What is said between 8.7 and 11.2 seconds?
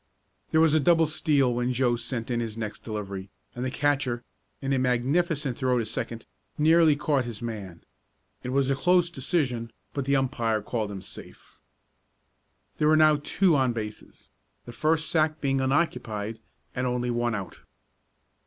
a close decision, but the umpire called him